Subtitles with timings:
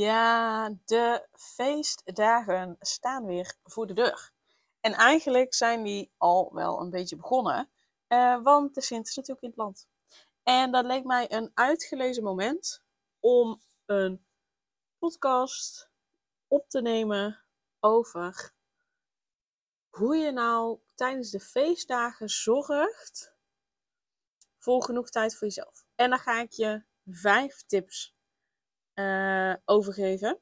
[0.00, 4.32] Ja, de feestdagen staan weer voor de deur.
[4.80, 7.70] En eigenlijk zijn die al wel een beetje begonnen,
[8.08, 9.88] uh, want de Sint is natuurlijk in het land.
[10.42, 12.82] En dat leek mij een uitgelezen moment
[13.18, 14.24] om een
[14.98, 15.90] podcast
[16.48, 17.44] op te nemen
[17.80, 18.52] over
[19.88, 23.34] hoe je nou tijdens de feestdagen zorgt
[24.58, 25.84] voor genoeg tijd voor jezelf.
[25.94, 28.14] En dan ga ik je vijf tips
[28.94, 30.40] uh, overgeven.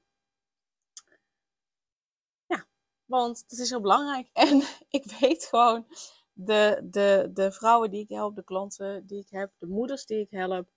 [2.47, 2.67] Ja,
[3.05, 4.29] want het is heel belangrijk.
[4.49, 5.87] En ik weet gewoon,
[6.33, 10.21] de, de, de vrouwen die ik help, de klanten die ik heb, de moeders die
[10.21, 10.69] ik help.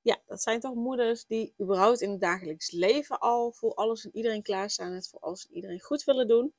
[0.00, 4.16] Ja, dat zijn toch moeders die überhaupt in het dagelijks leven al voor alles en
[4.16, 4.92] iedereen klaarstaan.
[4.92, 6.54] Het voor alles en iedereen goed willen doen.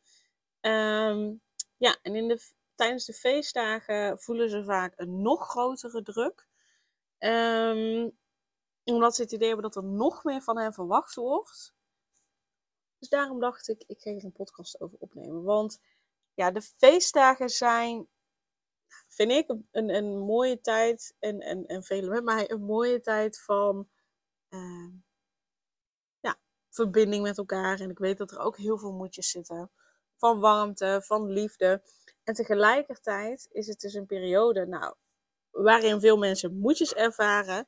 [0.61, 1.41] Um,
[1.77, 2.39] ja, en in de,
[2.75, 6.47] tijdens de feestdagen voelen ze vaak een nog grotere druk.
[7.19, 8.17] Um,
[8.93, 11.73] omdat ze het idee hebben dat er nog meer van hen verwacht wordt.
[12.99, 15.43] Dus daarom dacht ik, ik ga hier een podcast over opnemen.
[15.43, 15.81] Want
[16.33, 18.07] ja, de feestdagen zijn,
[19.07, 21.15] vind ik, een, een mooie tijd.
[21.19, 23.89] En, en, en velen met mij een mooie tijd van
[24.49, 24.93] uh,
[26.19, 26.37] ja,
[26.69, 27.79] verbinding met elkaar.
[27.79, 29.71] En ik weet dat er ook heel veel moedjes zitten.
[30.15, 31.81] Van warmte, van liefde.
[32.23, 34.95] En tegelijkertijd is het dus een periode nou,
[35.51, 37.67] waarin veel mensen moedjes ervaren.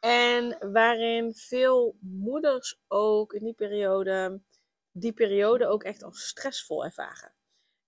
[0.00, 4.40] En waarin veel moeders ook in die periode,
[4.92, 7.32] die periode ook echt als stressvol ervaren.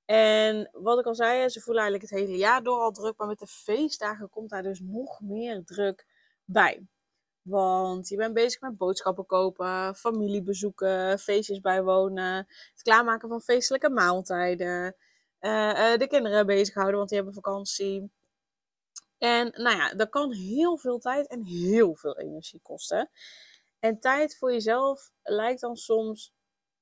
[0.04, 3.26] En wat ik al zei, ze voelen eigenlijk het hele jaar door al druk, maar
[3.26, 6.06] met de feestdagen komt daar dus nog meer druk
[6.44, 6.86] bij.
[7.42, 12.36] Want je bent bezig met boodschappen kopen, familiebezoeken, feestjes bijwonen,
[12.72, 14.96] het klaarmaken van feestelijke maaltijden,
[15.40, 18.10] uh, uh, de kinderen bezighouden, want die hebben vakantie.
[19.22, 23.10] En nou ja, dat kan heel veel tijd en heel veel energie kosten.
[23.78, 26.34] En tijd voor jezelf lijkt dan soms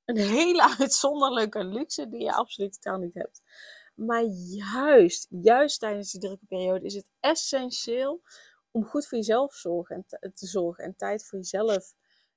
[0.05, 3.43] een hele uitzonderlijke luxe die je absoluut totaal niet hebt.
[3.95, 4.23] Maar
[4.73, 8.23] juist, juist tijdens die drukke periode is het essentieel
[8.71, 11.95] om goed voor jezelf zorgen en te zorgen en tijd voor jezelf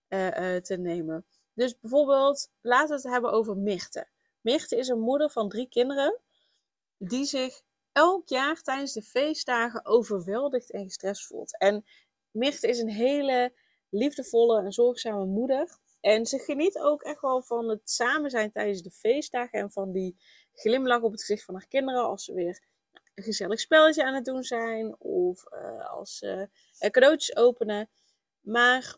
[0.09, 1.25] uh, uh, te nemen.
[1.53, 4.08] Dus bijvoorbeeld, laten we het hebben over Mirte.
[4.42, 6.19] Mirte is een moeder van drie kinderen
[6.97, 7.62] die zich
[7.94, 11.58] elk jaar tijdens de feestdagen overweldigd en gestrest voelt.
[11.58, 11.86] En
[12.31, 13.54] Mirte is een hele
[13.90, 15.78] liefdevolle en zorgzame moeder.
[16.02, 19.92] En ze geniet ook echt wel van het samen zijn tijdens de feestdagen en van
[19.92, 20.18] die
[20.54, 22.62] glimlach op het gezicht van haar kinderen als ze weer
[23.16, 26.50] een gezellig spelletje aan het doen zijn of uh, als ze
[26.80, 27.90] uh, cadeautjes openen.
[28.40, 28.98] Maar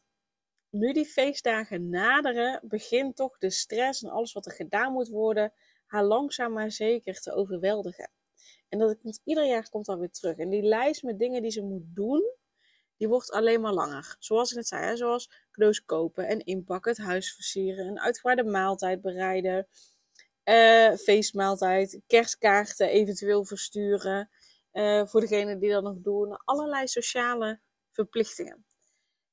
[0.69, 5.53] nu die feestdagen naderen, begint toch de stress en alles wat er gedaan moet worden
[5.85, 8.11] haar langzaam maar zeker te overweldigen.
[8.75, 10.37] En dat komt, ieder jaar komt dat weer terug.
[10.37, 12.23] En die lijst met dingen die ze moet doen,
[12.97, 14.15] die wordt alleen maar langer.
[14.19, 19.01] Zoals ik net zei, zoals cadeaus kopen en inpakken, het huis versieren, een uitgebreide maaltijd
[19.01, 19.67] bereiden,
[20.43, 24.29] uh, feestmaaltijd, kerstkaarten eventueel versturen.
[24.73, 27.59] Uh, voor degenen die dat nog doen, allerlei sociale
[27.91, 28.65] verplichtingen.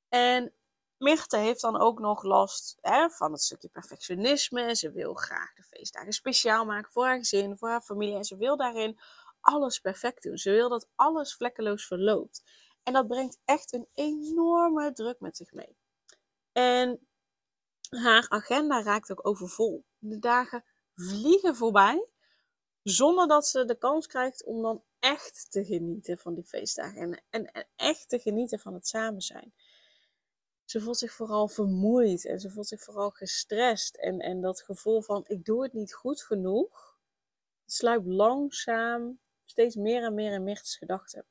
[0.09, 0.53] En
[0.97, 4.75] Mirte heeft dan ook nog last hè, van het stukje perfectionisme.
[4.75, 8.15] Ze wil graag de feestdagen speciaal maken voor haar gezin, voor haar familie.
[8.15, 8.99] En ze wil daarin
[9.43, 10.37] alles perfect doen.
[10.37, 12.43] Ze wil dat alles vlekkeloos verloopt.
[12.83, 15.77] En dat brengt echt een enorme druk met zich mee.
[16.51, 17.07] En
[17.89, 19.85] haar agenda raakt ook overvol.
[19.97, 20.63] De dagen
[20.95, 22.07] vliegen voorbij
[22.83, 27.23] zonder dat ze de kans krijgt om dan echt te genieten van die feestdagen en,
[27.51, 29.53] en, echt te genieten van het samen zijn.
[30.65, 33.95] Ze voelt zich vooral vermoeid en ze voelt zich vooral gestrest.
[33.95, 36.97] En, en dat gevoel van ik doe het niet goed genoeg,
[37.65, 41.25] sluipt langzaam steeds meer en meer in Mirt's gedachten.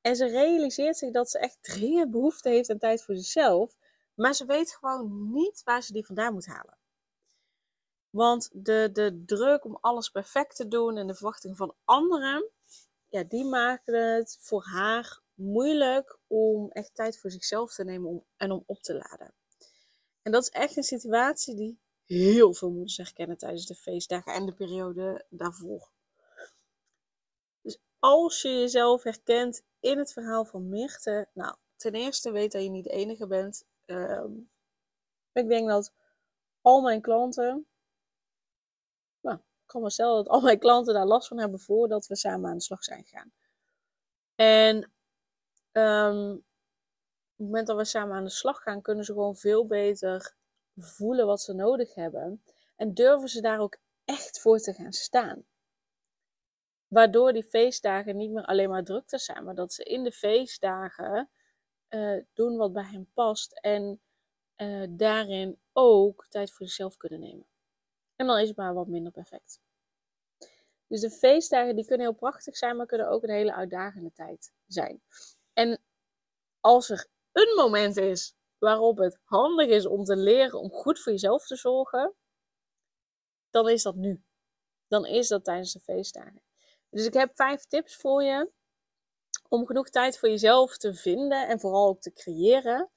[0.00, 3.76] En ze realiseert zich dat ze echt dringend behoefte heeft aan tijd voor zichzelf,
[4.14, 6.78] maar ze weet gewoon niet waar ze die vandaan moet halen.
[8.10, 12.50] Want de, de druk om alles perfect te doen en de verwachtingen van anderen,
[13.08, 18.24] ja, die maken het voor haar moeilijk om echt tijd voor zichzelf te nemen om,
[18.36, 19.34] en om op te laden.
[20.22, 24.46] En dat is echt een situatie die heel veel moeders herkennen tijdens de feestdagen en
[24.46, 25.90] de periode daarvoor
[28.00, 32.70] als je jezelf herkent in het verhaal van Mirte, nou, ten eerste weet dat je
[32.70, 33.64] niet de enige bent.
[33.86, 34.50] Um,
[35.32, 35.92] ik denk dat
[36.60, 37.66] al mijn klanten,
[39.20, 42.16] nou, ik kan wel stellen dat al mijn klanten daar last van hebben voordat we
[42.16, 43.32] samen aan de slag zijn gegaan.
[44.34, 44.92] En
[45.72, 49.66] um, op het moment dat we samen aan de slag gaan, kunnen ze gewoon veel
[49.66, 50.34] beter
[50.76, 52.42] voelen wat ze nodig hebben.
[52.76, 55.44] En durven ze daar ook echt voor te gaan staan.
[56.90, 61.30] Waardoor die feestdagen niet meer alleen maar drukte zijn, maar dat ze in de feestdagen
[61.88, 63.52] uh, doen wat bij hen past.
[63.60, 64.00] En
[64.56, 67.46] uh, daarin ook tijd voor zichzelf kunnen nemen.
[68.16, 69.60] En dan is het maar wat minder perfect.
[70.86, 74.52] Dus de feestdagen die kunnen heel prachtig zijn, maar kunnen ook een hele uitdagende tijd
[74.66, 75.02] zijn.
[75.52, 75.80] En
[76.60, 81.12] als er een moment is waarop het handig is om te leren om goed voor
[81.12, 82.14] jezelf te zorgen,
[83.50, 84.22] dan is dat nu.
[84.88, 86.42] Dan is dat tijdens de feestdagen.
[86.90, 88.50] Dus ik heb vijf tips voor je
[89.48, 92.90] om genoeg tijd voor jezelf te vinden en vooral ook te creëren.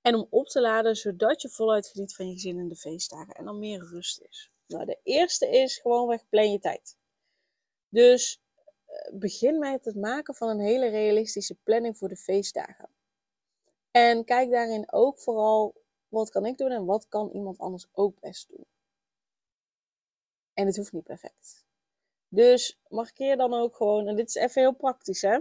[0.00, 3.34] En om op te laden, zodat je voluit geniet van je gezin in de feestdagen
[3.34, 4.50] en dan meer rust is.
[4.66, 6.96] Nou, de eerste is gewoonweg plan je tijd.
[7.88, 8.40] Dus
[8.84, 12.88] eh, begin met het maken van een hele realistische planning voor de feestdagen.
[13.90, 15.74] En kijk daarin ook vooral
[16.08, 18.66] wat kan ik doen en wat kan iemand anders ook best doen.
[20.54, 21.63] En het hoeft niet perfect.
[22.34, 25.38] Dus markeer dan ook gewoon, en dit is even heel praktisch hè.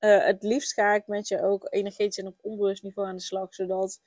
[0.00, 3.22] Uh, het liefst ga ik met je ook energetisch en op onbewust niveau aan de
[3.22, 4.00] slag, zodat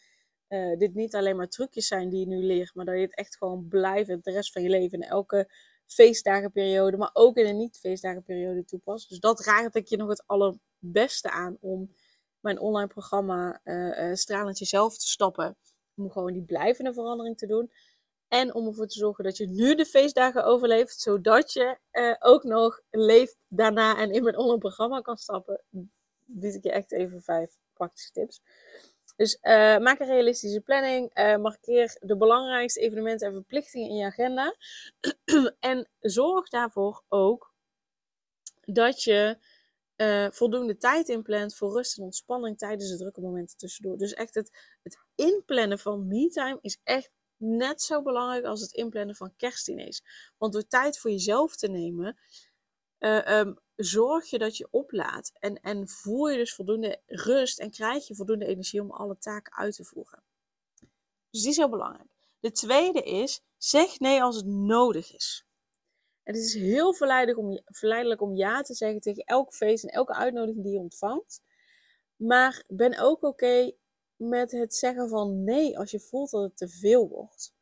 [0.47, 3.15] uh, dit niet alleen maar trucjes zijn die je nu leert, maar dat je het
[3.15, 5.51] echt gewoon blijvend de rest van je leven in elke
[5.85, 9.09] feestdagenperiode, maar ook in een niet-feestdagenperiode toepast.
[9.09, 11.95] Dus dat raad ik je nog het allerbeste aan om
[12.39, 15.57] mijn online programma uh, Stralend Jezelf te stappen.
[15.95, 17.71] Om gewoon die blijvende verandering te doen.
[18.31, 22.43] En om ervoor te zorgen dat je nu de feestdagen overleeft, zodat je uh, ook
[22.43, 25.61] nog leeft daarna en in mijn online programma kan stappen.
[26.25, 28.41] Bied ik je echt even vijf praktische tips.
[29.15, 31.17] Dus uh, maak een realistische planning.
[31.17, 34.55] Uh, markeer de belangrijkste evenementen en verplichtingen in je agenda.
[35.59, 37.53] en zorg daarvoor ook
[38.61, 39.37] dat je
[40.31, 43.97] voldoende tijd inplant voor rust en ontspanning tijdens de drukke momenten tussendoor.
[43.97, 49.15] Dus echt het, het inplannen van me-time is echt net zo belangrijk als het inplannen
[49.15, 50.01] van kerstdiners.
[50.37, 52.17] Want door tijd voor jezelf te nemen,
[52.99, 55.31] uh, um, zorg je dat je oplaadt.
[55.39, 59.53] En, en voel je dus voldoende rust en krijg je voldoende energie om alle taken
[59.53, 60.23] uit te voeren.
[61.29, 62.09] Dus die is heel belangrijk.
[62.39, 65.45] De tweede is, zeg nee als het nodig is.
[66.23, 69.89] En het is heel verleidelijk om, verleidelijk om ja te zeggen tegen elk feest en
[69.89, 71.41] elke uitnodiging die je ontvangt.
[72.15, 73.71] Maar ben ook oké
[74.21, 77.53] met het zeggen van nee als je voelt dat het te veel wordt.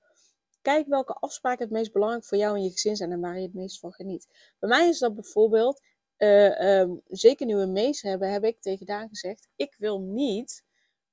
[0.62, 3.42] Kijk welke afspraken het meest belangrijk voor jou en je gezin zijn en waar je
[3.42, 4.28] het meest van geniet.
[4.60, 5.82] Bij mij is dat bijvoorbeeld,
[6.18, 10.64] uh, um, zeker nu we mees hebben, heb ik tegen Daan gezegd: ik wil niet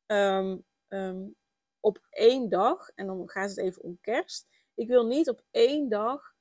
[0.06, 1.36] um, um,
[1.80, 5.88] op één dag, en dan gaat het even om kerst, ik wil niet op één
[5.88, 6.34] dag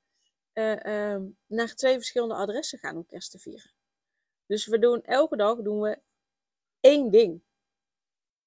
[0.53, 3.71] uh, naar twee verschillende adressen gaan om kerst te vieren.
[4.45, 5.99] Dus we doen elke dag doen we
[6.79, 7.44] één ding.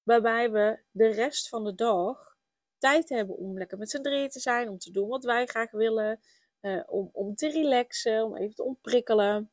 [0.08, 2.36] Waarbij we de rest van de dag
[2.78, 5.70] tijd hebben om lekker met z'n drieën te zijn, om te doen wat wij graag
[5.70, 6.20] willen,
[6.60, 9.50] uh, om, om te relaxen, om even te ontprikkelen.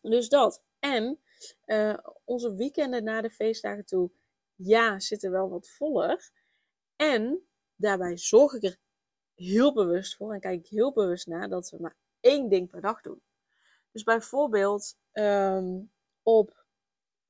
[0.00, 0.62] Dus dat.
[0.78, 1.20] En
[1.66, 4.10] uh, onze weekenden na de feestdagen toe,
[4.54, 6.30] ja, zitten wel wat voller.
[6.96, 8.78] En daarbij zorg ik er
[9.34, 12.80] heel bewust voor en kijk ik heel bewust naar dat we maar één ding per
[12.80, 13.22] dag doen.
[13.92, 15.92] Dus bijvoorbeeld um,
[16.22, 16.64] op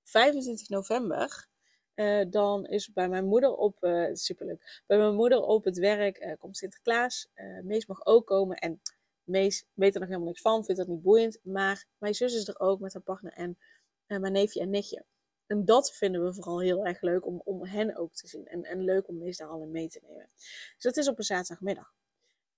[0.03, 1.51] 25 november
[1.95, 6.19] uh, dan is bij mijn moeder op, uh, superleuk, bij mijn moeder op het werk
[6.19, 7.29] uh, komt Sinterklaas.
[7.63, 8.81] Mees mag ook komen en
[9.25, 11.39] Mees weet er nog helemaal niks van, vindt dat niet boeiend.
[11.43, 13.59] Maar mijn zus is er ook met haar partner en
[14.07, 15.05] mijn neefje en nichtje.
[15.47, 18.47] En dat vinden we vooral heel erg leuk om, om hen ook te zien.
[18.47, 20.29] En, en leuk om Mees daar al in mee te nemen.
[20.35, 21.95] Dus dat is op een zaterdagmiddag.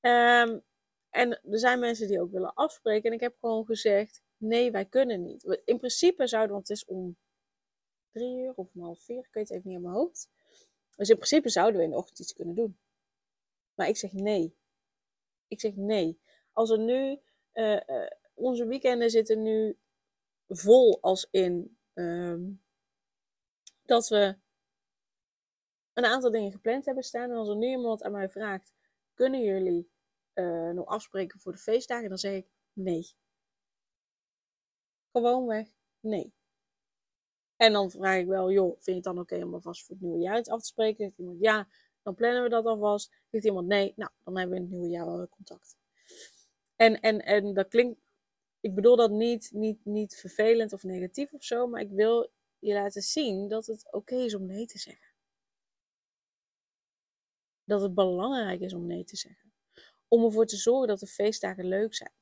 [0.01, 0.63] Um,
[1.11, 3.09] en er zijn mensen die ook willen afspreken.
[3.09, 5.61] En ik heb gewoon gezegd, nee, wij kunnen niet.
[5.65, 7.17] In principe zouden, want het is om
[8.15, 10.31] drie uur of om half vier, ik weet het even niet in mijn hoofd.
[10.97, 12.79] Dus in principe zouden we in de ochtend iets kunnen doen.
[13.75, 14.57] Maar ik zeg nee.
[15.49, 16.21] Ik zeg nee.
[16.53, 17.21] Als er nu,
[17.55, 19.79] uh, uh, onze weekenden zitten nu
[20.49, 22.63] vol als in um,
[23.83, 24.37] dat we
[25.93, 27.31] een aantal dingen gepland hebben staan.
[27.31, 28.73] En als er nu iemand aan mij vraagt,
[29.15, 29.91] kunnen jullie
[30.35, 32.09] uh, nog afspreken voor de feestdagen?
[32.09, 33.07] Dan zeg ik nee.
[35.13, 35.69] Gewoonweg
[36.01, 36.35] nee.
[37.57, 40.05] En dan vraag ik wel, joh, vind je het dan oké om alvast voor het
[40.05, 41.05] nieuwe jaar iets af te spreken?
[41.05, 41.69] Zegt iemand ja,
[42.03, 43.13] dan plannen we dat alvast.
[43.31, 45.77] Zegt iemand nee, nou, dan hebben we in het nieuwe jaar wel contact.
[46.77, 48.01] En, en, en dat klinkt,
[48.61, 52.75] ik bedoel dat niet, niet, niet vervelend of negatief of zo, maar ik wil je
[52.75, 55.13] laten zien dat het oké is om nee te zeggen.
[57.65, 59.53] dat het belangrijk is om nee te zeggen.
[60.09, 62.13] Om ervoor te zorgen dat de feestdagen leuk zijn.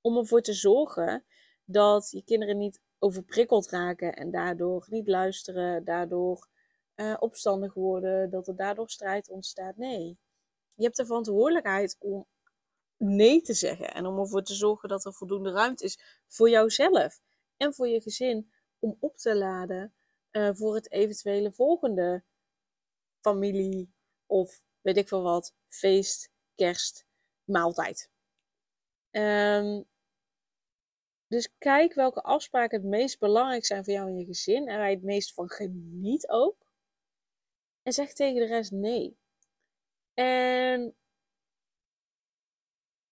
[0.00, 1.24] Om ervoor te zorgen
[1.64, 6.48] dat je kinderen niet overprikkeld raken en daardoor niet luisteren, daardoor
[6.96, 9.76] uh, opstandig worden, dat er daardoor strijd ontstaat.
[9.76, 10.18] Nee,
[10.74, 12.26] je hebt de verantwoordelijkheid om
[12.96, 17.20] nee te zeggen en om ervoor te zorgen dat er voldoende ruimte is voor jouzelf
[17.56, 19.94] en voor je gezin om op te laden
[20.32, 22.24] uh, voor het eventuele volgende
[23.20, 23.92] familie
[24.26, 27.06] of weet ik veel wat, feest, kerst,
[27.44, 28.10] maaltijd.
[29.10, 29.84] Um,
[31.30, 34.88] dus kijk welke afspraken het meest belangrijk zijn voor jou en je gezin en waar
[34.88, 36.56] je het meest van geniet ook.
[37.82, 39.18] En zeg tegen de rest nee.
[40.14, 40.96] En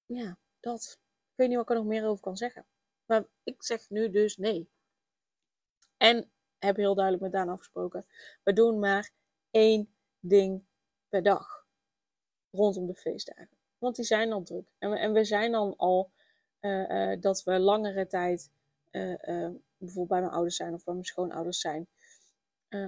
[0.07, 0.99] ja, dat.
[1.01, 2.67] Ik weet niet wat ik er nog meer over kan zeggen.
[3.07, 4.71] Maar ik zeg nu dus nee.
[5.97, 8.07] En heb heel duidelijk met Daan afgesproken.
[8.43, 9.11] We doen maar
[9.51, 10.67] één ding
[11.09, 11.67] per dag.
[12.51, 13.59] Rondom de feestdagen.
[13.79, 14.69] Want die zijn dan druk.
[14.79, 16.13] En we, en we zijn dan al
[17.21, 18.51] dat we langere tijd
[18.91, 19.15] uh,
[19.77, 21.89] bijvoorbeeld bij mijn ouders zijn of bij mijn schoonouders zijn.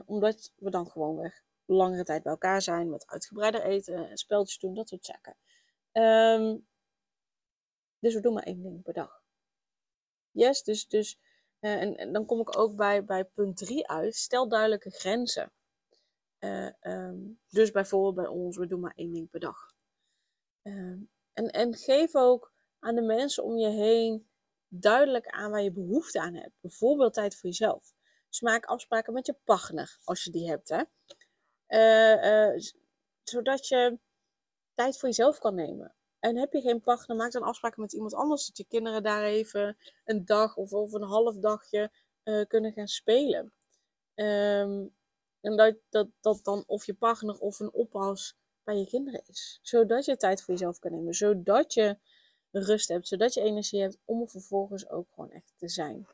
[0.07, 4.59] omdat we dan gewoon weg langere tijd bij elkaar zijn met uitgebreider eten en spelletjes
[4.59, 5.37] doen, dat soort zaken.
[5.93, 6.67] Um,
[7.99, 9.23] dus we doen maar één ding per dag.
[10.31, 11.19] Yes, dus, dus
[11.61, 14.15] en, dan kom ik ook bij, bij punt 3 uit.
[14.15, 15.53] Stel duidelijke grenzen.
[16.81, 19.75] Um, dus bijvoorbeeld bij ons, we doen maar één ding per dag.
[20.63, 24.29] Um, en, en geef ook aan de mensen om je heen
[24.69, 26.55] duidelijk aan waar je behoefte aan hebt.
[26.61, 27.93] Bijvoorbeeld tijd voor jezelf.
[28.29, 30.69] Dus maak afspraken met je partner, als je die hebt.
[30.69, 30.83] Hè?
[31.69, 32.61] Uh, uh,
[33.23, 33.99] zodat je
[34.75, 35.95] tijd voor jezelf kan nemen.
[36.19, 38.47] En heb je geen partner, maak dan afspraken met iemand anders.
[38.47, 41.91] Dat je kinderen daar even een dag of, of een half dagje
[42.25, 43.53] uh, kunnen gaan spelen.
[44.15, 44.95] Um,
[45.41, 49.59] en dat, dat, dat dan of je partner of een oppas bij je kinderen is.
[49.63, 51.15] Zodat je tijd voor jezelf kan nemen.
[51.15, 51.99] Zodat je
[52.51, 56.07] rust hebt, zodat je energie hebt om er vervolgens ook gewoon echt te zijn.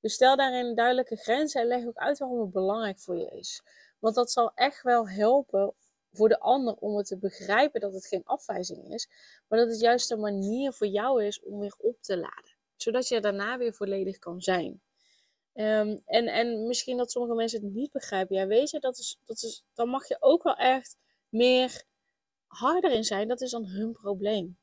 [0.00, 3.62] Dus stel daarin duidelijke grenzen en leg ook uit waarom het belangrijk voor je is.
[3.98, 5.74] Want dat zal echt wel helpen
[6.12, 9.08] voor de ander om het te begrijpen dat het geen afwijzing is,
[9.48, 12.56] maar dat het juist een manier voor jou is om weer op te laden.
[12.76, 14.82] Zodat je daarna weer volledig kan zijn.
[15.54, 18.36] Um, en, en misschien dat sommige mensen het niet begrijpen.
[18.36, 20.96] Ja, weet je, dat is, dat is, dan mag je ook wel echt
[21.28, 21.82] meer
[22.46, 23.28] harder in zijn.
[23.28, 24.58] Dat is dan hun probleem.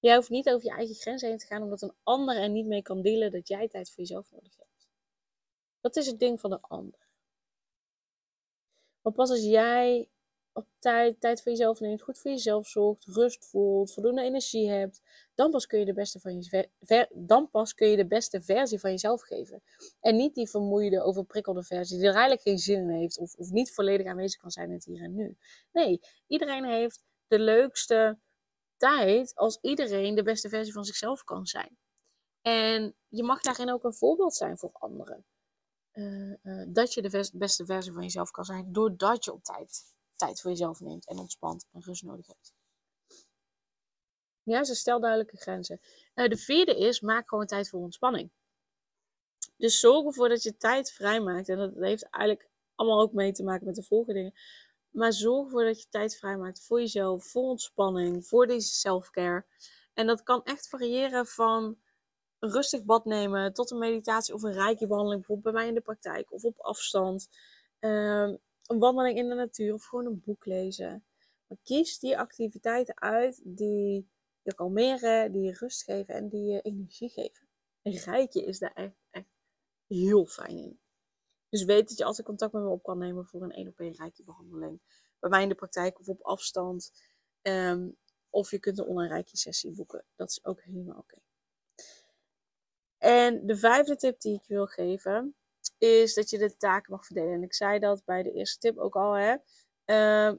[0.00, 2.66] Jij hoeft niet over je eigen grenzen heen te gaan omdat een ander er niet
[2.66, 4.88] mee kan dealen dat jij tijd voor jezelf nodig hebt.
[5.80, 7.08] Dat is het ding van de ander.
[9.02, 10.08] Maar pas als jij
[10.52, 15.02] op tijd, tijd voor jezelf neemt, goed voor jezelf zorgt, rust voelt, voldoende energie hebt,
[15.34, 18.80] dan pas kun je de beste, van je, dan pas kun je de beste versie
[18.80, 19.62] van jezelf geven.
[20.00, 23.50] En niet die vermoeide, overprikkelde versie die er eigenlijk geen zin in heeft of, of
[23.50, 25.36] niet volledig aanwezig kan zijn in het hier en nu.
[25.72, 28.18] Nee, iedereen heeft de leukste,
[28.78, 31.78] tijd als iedereen de beste versie van zichzelf kan zijn.
[32.40, 35.24] En je mag daarin ook een voorbeeld zijn voor anderen.
[35.92, 39.96] Uh, uh, dat je de beste versie van jezelf kan zijn, doordat je op tijd
[40.18, 42.52] tijd voor jezelf neemt en ontspant en rust nodig hebt.
[44.42, 45.80] Ja, ze stel duidelijke grenzen.
[46.14, 48.30] Uh, de vierde is, maak gewoon tijd voor ontspanning.
[49.56, 51.48] Dus zorg ervoor dat je tijd vrijmaakt.
[51.48, 54.34] En dat heeft eigenlijk allemaal ook mee te maken met de volgende dingen.
[54.90, 59.44] Maar zorg ervoor dat je tijd vrijmaakt voor jezelf, voor ontspanning, voor deze self-care.
[59.94, 61.78] En dat kan echt variëren van
[62.38, 65.80] een rustig bad nemen tot een meditatie of een reiki-behandeling, bijvoorbeeld bij mij in de
[65.80, 67.28] praktijk of op afstand.
[67.80, 71.04] Um, een wandeling in de natuur of gewoon een boek lezen.
[71.46, 74.08] Maar kies die activiteiten uit die
[74.42, 77.48] je kalmeren, die je rust geven en die je energie geven.
[77.82, 79.28] Een reiki is daar echt, echt
[79.86, 80.78] heel fijn in.
[81.48, 83.80] Dus weet dat je altijd contact met me op kan nemen voor een één op
[83.80, 84.80] één reiki-behandeling.
[85.18, 86.92] Bij mij in de praktijk of op afstand.
[87.42, 87.96] Um,
[88.30, 90.04] of je kunt een online reiki-sessie boeken.
[90.16, 91.16] Dat is ook helemaal oké.
[92.98, 95.36] En de vijfde tip die ik wil geven,
[95.78, 97.32] is dat je de taken mag verdelen.
[97.32, 99.12] En ik zei dat bij de eerste tip ook al.
[99.12, 99.36] Hè.
[99.86, 100.36] Uh,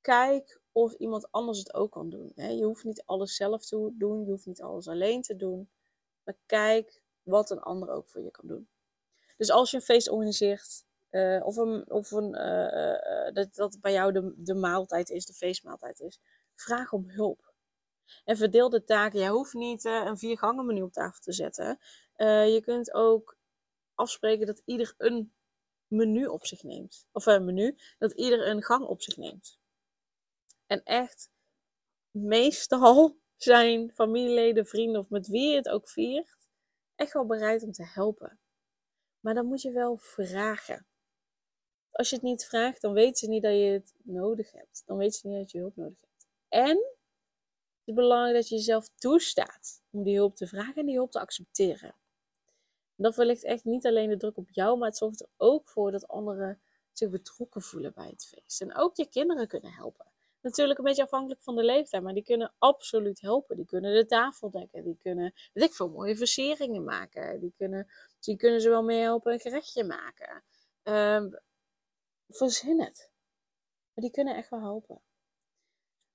[0.00, 2.32] kijk of iemand anders het ook kan doen.
[2.34, 2.48] Hè.
[2.48, 4.24] Je hoeft niet alles zelf te doen.
[4.24, 5.70] Je hoeft niet alles alleen te doen.
[6.24, 8.68] Maar kijk wat een ander ook voor je kan doen.
[9.42, 13.92] Dus als je een feest organiseert, uh, of, een, of een, uh, dat, dat bij
[13.92, 16.20] jou de, de maaltijd is, de feestmaaltijd is,
[16.54, 17.52] vraag om hulp.
[18.24, 19.20] En verdeel de taken.
[19.20, 21.78] Je hoeft niet een viergangen menu op tafel te zetten.
[22.16, 23.36] je kunt ook
[23.94, 25.32] afspreken dat ieder een
[25.86, 27.06] menu op zich neemt.
[27.12, 29.58] Of een menu, dat ieder een gang op zich neemt.
[30.66, 31.30] En echt,
[32.10, 36.36] meestal zijn familieleden, vrienden of met wie je het ook viert,
[36.94, 38.40] echt wel bereid om te helpen.
[39.22, 40.86] Maar dan moet je wel vragen.
[41.90, 44.82] Als je het niet vraagt, dan weten ze niet dat je het nodig hebt.
[44.86, 46.26] Dan weten ze niet dat je hulp nodig hebt.
[46.48, 50.94] En het is belangrijk dat je jezelf toestaat om die hulp te vragen en die
[50.94, 51.94] hulp te accepteren.
[52.96, 55.68] En dat verlicht echt niet alleen de druk op jou, maar het zorgt er ook
[55.68, 56.62] voor dat anderen
[56.92, 58.60] zich betrokken voelen bij het feest.
[58.60, 60.11] En ook je kinderen kunnen helpen.
[60.42, 63.56] Natuurlijk een beetje afhankelijk van de leeftijd, maar die kunnen absoluut helpen.
[63.56, 67.40] Die kunnen de tafel dekken, die kunnen, weet ik veel, mooie versieringen maken.
[67.40, 67.88] Die kunnen,
[68.20, 70.42] die kunnen ze wel mee helpen een gerechtje maken.
[70.82, 71.40] Um,
[72.28, 73.10] verzin het.
[73.94, 75.00] Maar die kunnen echt wel helpen.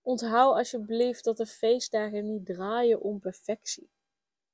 [0.01, 3.89] Onthoud alsjeblieft dat de feestdagen niet draaien om perfectie.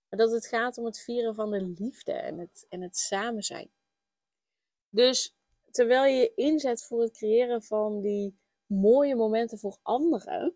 [0.10, 3.44] Maar dat het gaat om het vieren van de liefde en het, en het samen
[3.44, 3.72] zijn.
[4.90, 5.36] Dus
[5.72, 8.42] terwijl je je inzet voor het creëren van die
[8.74, 10.56] mooie momenten voor anderen,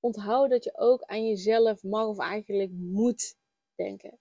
[0.00, 3.36] onthoud dat je ook aan jezelf mag of eigenlijk moet
[3.74, 4.18] denken.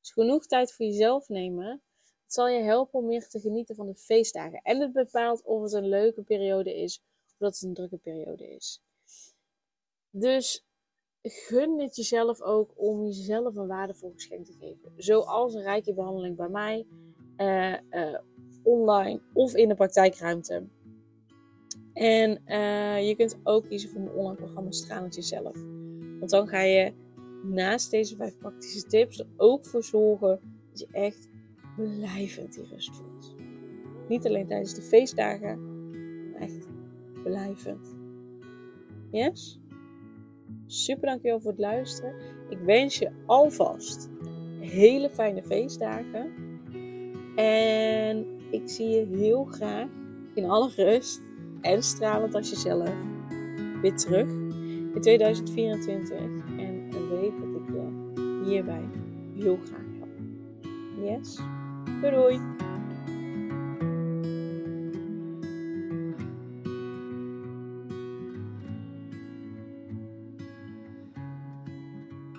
[0.00, 1.82] Dus genoeg tijd voor jezelf nemen.
[2.26, 4.60] Zal je helpen om meer te genieten van de feestdagen.
[4.62, 8.54] En het bepaalt of het een leuke periode is of dat het een drukke periode
[8.54, 8.80] is.
[10.10, 10.64] Dus
[11.22, 14.92] gun het jezelf ook om jezelf een waardevol geschenk te geven.
[14.96, 16.86] Zoals een rijke behandeling bij mij,
[17.36, 18.18] uh, uh,
[18.62, 20.68] online of in de praktijkruimte.
[21.92, 25.56] En uh, je kunt ook kiezen voor mijn online programma Stralend Jezelf.
[26.18, 26.92] Want dan ga je
[27.42, 31.28] naast deze vijf praktische tips er ook voor zorgen dat je echt
[31.76, 33.34] blijvend die rust voelt.
[34.08, 35.60] Niet alleen tijdens de feestdagen,
[36.30, 36.68] maar echt
[37.22, 37.96] blijvend.
[39.10, 39.60] Yes?
[40.66, 42.14] Super dankjewel voor het luisteren.
[42.48, 44.10] Ik wens je alvast
[44.58, 46.32] hele fijne feestdagen.
[47.36, 49.88] En ik zie je heel graag
[50.34, 51.20] in alle rust
[51.62, 52.90] en stralend als jezelf
[53.80, 54.28] weer terug
[54.94, 56.18] in 2024.
[56.58, 56.82] En
[57.20, 58.88] weet dat ik je hierbij
[59.34, 61.18] heel graag help.
[61.20, 61.38] Yes?
[62.00, 62.40] Doei doei!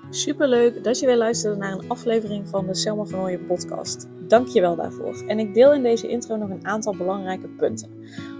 [0.10, 4.08] Superleuk dat je weer luisterde naar een aflevering van de Selma van Ooyen podcast.
[4.28, 5.24] Dank je wel daarvoor.
[5.28, 7.90] En ik deel in deze intro nog een aantal belangrijke punten.